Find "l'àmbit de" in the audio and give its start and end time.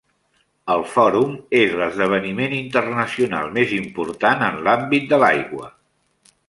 4.69-5.23